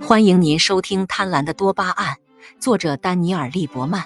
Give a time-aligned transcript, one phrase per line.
[0.00, 2.14] 欢迎您收听《贪婪的多巴胺》，
[2.58, 4.04] 作者丹尼尔·利伯曼、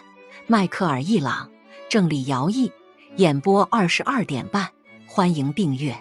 [0.49, 1.49] 迈克尔·伊朗，
[1.89, 2.73] 郑李尧译，
[3.17, 4.69] 演播二十二点半。
[5.07, 5.93] 欢迎订阅《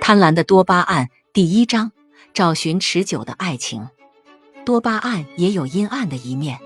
[0.00, 1.90] 贪婪的多巴胺》第一章：
[2.32, 3.88] 找寻持久的爱情。
[4.64, 6.60] 多巴胺也有阴暗的一面。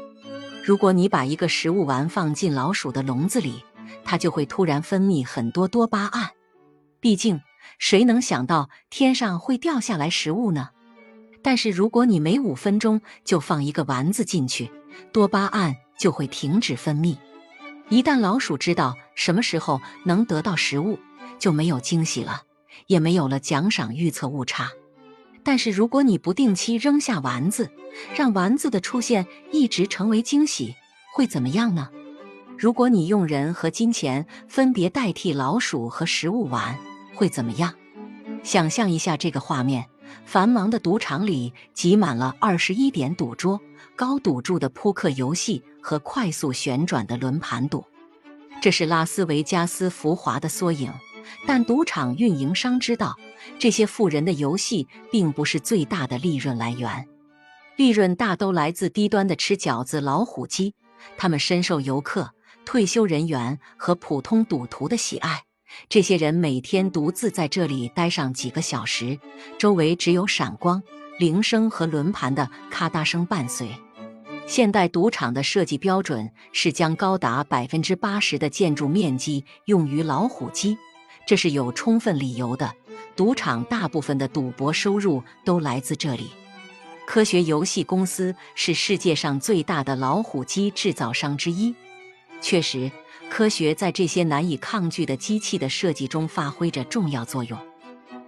[0.64, 3.64] 如果你把一个食物丸放进老鼠的笼子里，
[4.04, 6.30] 它就会突然分泌很多多巴胺。
[7.00, 7.40] 毕竟，
[7.78, 10.68] 谁能想到天上会掉下来食物呢？
[11.42, 14.70] 但是如果你每五分钟就放一个丸子进去，
[15.12, 17.16] 多巴胺就会停止分泌。
[17.88, 20.96] 一旦老鼠知道什么时候能得到食物，
[21.40, 22.42] 就没有惊喜了，
[22.86, 24.70] 也没有了奖赏预测误差。
[25.44, 27.70] 但是如果你不定期扔下丸子，
[28.14, 30.74] 让丸子的出现一直成为惊喜，
[31.14, 31.88] 会怎么样呢？
[32.56, 36.78] 如果你用人和金钱分别代替老鼠和食物丸，
[37.14, 37.74] 会怎么样？
[38.42, 39.86] 想象一下这个画面。
[40.26, 43.58] 繁忙的赌场里挤满了二十一点赌桌、
[43.96, 47.82] 高赌注的扑克游戏和快速旋转的轮盘赌。
[48.60, 50.92] 这是拉斯维加斯浮华的缩影。
[51.46, 53.16] 但赌场运营商知道，
[53.58, 57.08] 这些富人的游戏并不是最大的利润来源，
[57.76, 60.74] 利润大都来自低端的吃饺子老虎机。
[61.16, 62.30] 他们深受游客、
[62.64, 65.42] 退休人员和普通赌徒的喜爱。
[65.88, 69.18] 这些人每天独自在这里待上几个小时，
[69.58, 70.82] 周围只有闪光、
[71.18, 73.68] 铃声和轮盘的咔嗒声伴随。
[74.46, 80.76] 现代赌场的设计标准是将高达百分之八十的建筑面积用于老虎机，
[81.26, 82.72] 这是有充分理由的。
[83.14, 86.30] 赌场大部分的赌博收入都来自这里。
[87.06, 91.74] 科学游戏公司是世界上最大的老虎机制造商之一。
[92.40, 92.90] 确实。
[93.30, 97.58] 科学在这些难以抗拒的机器的设计中发挥着重要作用。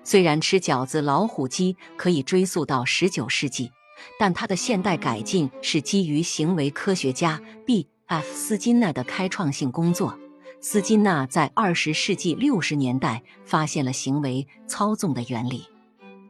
[0.03, 3.71] 虽然吃饺子老虎机可以追溯到十九世纪，
[4.19, 8.27] 但它的现代改进是基于行为科学家 B.F.
[8.35, 10.19] 斯金纳的开创性工作。
[10.67, 15.67] 斯金纳在二十世纪六十年代发现了行为操纵的原理。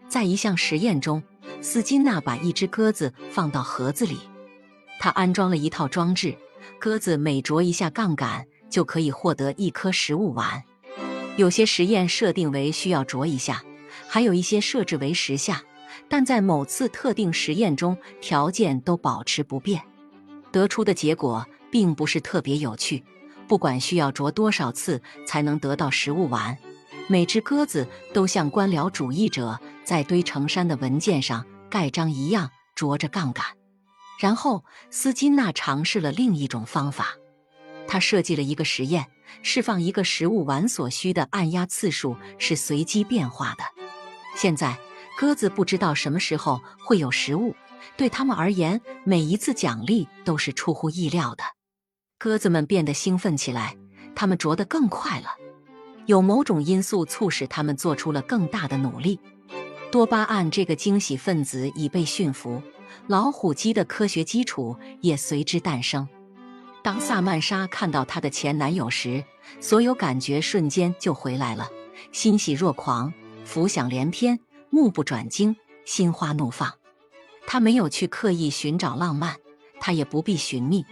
[0.09, 1.23] 在一项实验中，
[1.61, 4.19] 斯金纳把一只鸽子放到盒子里，
[4.99, 6.37] 他安装了一套装置，
[6.81, 8.45] 鸽子每啄一下杠杆。
[8.69, 10.61] 就可以获得一颗食物丸。
[11.37, 13.63] 有些实验设定为需要啄一下，
[14.09, 15.63] 还有一些设置为十下。
[16.09, 19.81] 但在某次特定实验中，条件都保持不变，
[20.51, 23.05] 得出的结果并不是特别有趣。
[23.55, 26.59] 不管需要啄多少次才能得到食物丸，
[27.07, 33.47] 每只鸽子都像官僚主义者在堆成山的文件上盖章一样啄着杠杆。
[34.19, 37.15] 然后，斯金纳尝试了另一种方法。
[37.87, 39.07] 他设计了一个实验，
[39.41, 43.63] 释放一个食物丸所需的按压次数是随机变化的。
[44.35, 44.77] 现在，
[45.17, 47.55] 鸽子不知道什么时候会有食物，
[47.97, 51.45] 对他们而言，每一次奖励都是出乎意料的。
[52.25, 53.77] 鸽子们变得兴奋起来，
[54.15, 55.27] 它们啄得更快了。
[56.07, 59.21] 有某种因素促使它们做出了更大的努力。
[59.93, 62.63] 多巴胺这个惊喜分子已被驯服，
[63.09, 66.09] 老虎机的科学基础也随之诞生。
[66.83, 69.23] 当萨曼莎看到她的前男友时，
[69.61, 71.69] 所有感觉瞬间就回来了，
[72.11, 73.13] 欣喜若狂，
[73.45, 74.41] 浮想联翩，
[74.71, 76.73] 目不转睛，心花怒放。
[77.47, 79.37] 她没有去刻意寻找浪漫，
[79.79, 80.87] 她也不必寻觅。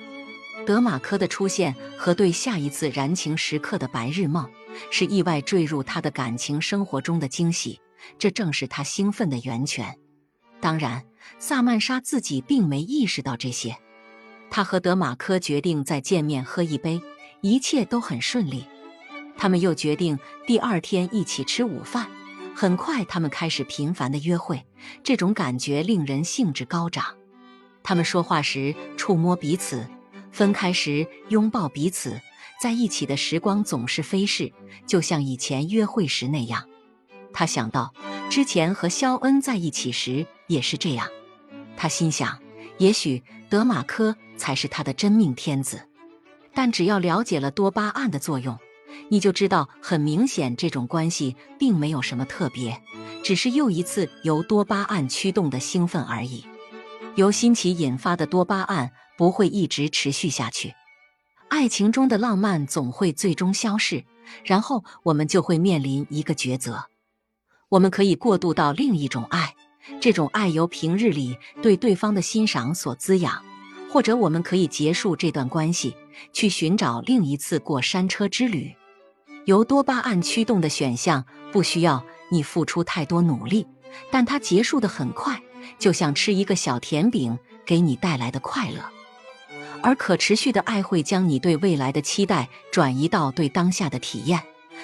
[0.67, 4.49] 德马科的出现和对下一次燃情时刻的白日梦，
[4.91, 7.81] 是意外坠入她的感情生活中的惊喜，
[8.19, 9.99] 这正是她兴奋的源泉。
[10.61, 11.05] 当然，
[11.39, 13.77] 萨曼莎自己并没意识到这些。
[14.49, 17.01] 他和德马科决定再见面喝一杯，
[17.41, 18.65] 一切都很顺利。
[19.37, 22.07] 他们又决定第二天一起吃午饭。
[22.55, 24.65] 很快，他们开始频繁的约会，
[25.03, 27.17] 这种感觉令人兴致高涨。
[27.83, 29.89] 他们说话时触摸彼此，
[30.33, 32.21] 分开时拥抱彼此，
[32.61, 34.53] 在一起的时光总是飞逝，
[34.87, 36.67] 就像以前约会时那样。
[37.33, 37.95] 他想到
[38.29, 41.07] 之前和肖恩在一起时也是这样。
[41.77, 42.39] 他心想，
[42.79, 44.17] 也许德马科。
[44.35, 45.87] 才是他的真命天子，
[46.53, 48.59] 但只要了解了多巴胺的作用，
[49.09, 52.77] 你就知道，很明显这种关系并没有什么特别，
[53.23, 56.45] 只是又一次由多巴胺驱动的兴奋而已。
[57.15, 58.91] 由新奇引发的多巴胺
[59.23, 60.75] 不会一直持续下去，
[61.49, 64.05] 爱情中的浪漫总会最终消逝，
[64.43, 66.87] 然后我们就会面临一个抉择：
[67.69, 69.55] 我们可以过渡到另一种爱，
[70.01, 73.41] 这种爱由平日里对对方的欣赏所滋养。
[73.93, 75.95] 或者我们可以结束这段关系，
[76.33, 78.75] 去寻找另一次过山车之旅。
[79.45, 83.69] 由多巴胺驱动的选项不需要你付出太多努力，
[84.11, 85.41] 但它结束的很快，
[85.79, 88.83] 就像吃一个小甜饼给你带来的快乐。
[89.81, 94.41] 而可持续的爱会将你对未来的期待转移到对当下的体验，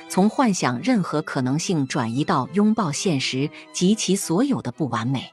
[0.09, 5.33] 从幻想任何可能性转移到拥抱现实及其所有的不完美。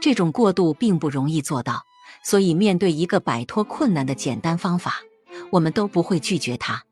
[0.00, 1.82] 这种过渡并不容易做到，
[2.22, 4.96] 所以面对一个摆脱困难的简单方法，
[5.50, 6.82] 我们都不会拒绝它。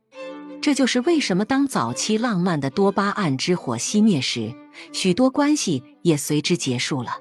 [0.60, 4.54] 这就是为什么当早期浪漫的多巴胺之火熄灭时，
[4.92, 7.18] 许多关系也随之结束了。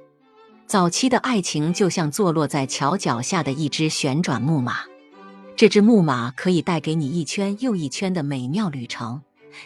[0.65, 4.77] 早期的爱情就像坐落在桥脚下的一只旋转木马，
[5.55, 9.21] 这只木马可以带给你一圈又一圈的美妙旅程，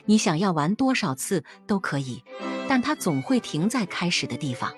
[0.06, 2.22] 你想要玩多少次都可以，
[2.68, 4.74] 但它总会停在开始的地方。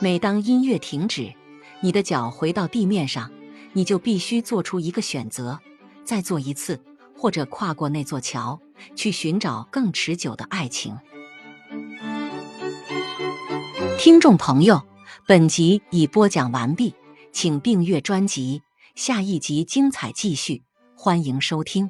[0.00, 1.32] 每当音乐停止，
[1.80, 3.30] 你的脚回到地面上，
[3.72, 5.60] 你就必须做出一个选择，
[6.04, 6.80] 再做一次，
[7.16, 8.58] 或者跨过那座桥，
[8.96, 10.98] 去寻找更持久的爱情。
[13.96, 14.82] 听众朋友。
[15.24, 16.92] 本集已播讲完毕，
[17.30, 18.60] 请订阅专辑，
[18.96, 20.64] 下一集精彩继续，
[20.96, 21.88] 欢迎收听。